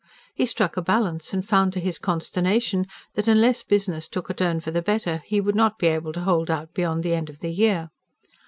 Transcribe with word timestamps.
He 0.33 0.47
struck 0.47 0.77
a 0.77 0.81
balance, 0.81 1.31
and 1.31 1.47
found 1.47 1.73
to 1.73 1.79
his 1.79 1.99
consternation 1.99 2.87
that, 3.13 3.27
unless 3.27 3.61
business 3.61 4.07
took 4.07 4.31
a 4.31 4.33
turn 4.33 4.59
for 4.59 4.71
the 4.71 4.81
better, 4.81 5.21
he 5.27 5.39
would 5.39 5.53
not 5.53 5.77
be 5.77 5.85
able 5.89 6.11
to 6.13 6.21
hold 6.21 6.49
out 6.49 6.73
beyond 6.73 7.03
the 7.03 7.13
end 7.13 7.29
of 7.29 7.41
the 7.41 7.51
year. 7.51 7.91